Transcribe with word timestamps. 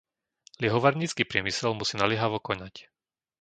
Liehovarnícky 0.63 1.23
priemysel 1.31 1.71
musí 1.79 1.93
naliehavo 1.97 2.37
konať. 2.47 2.75